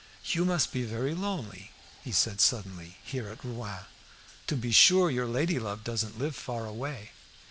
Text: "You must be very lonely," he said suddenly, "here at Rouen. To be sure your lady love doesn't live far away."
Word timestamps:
"You 0.31 0.45
must 0.45 0.71
be 0.73 0.81
very 0.83 1.13
lonely," 1.13 1.69
he 2.03 2.11
said 2.11 2.41
suddenly, 2.41 2.97
"here 3.03 3.29
at 3.29 3.45
Rouen. 3.45 3.81
To 4.47 4.55
be 4.55 4.71
sure 4.71 5.11
your 5.11 5.27
lady 5.27 5.59
love 5.59 5.83
doesn't 5.83 6.17
live 6.17 6.35
far 6.35 6.65
away." 6.65 7.11